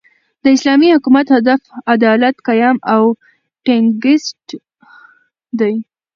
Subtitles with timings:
[0.43, 1.61] د اسلامي حکومت، هدف
[1.95, 3.03] عدالت، قیام او
[3.65, 4.47] ټینګښت
[5.59, 5.75] دئ.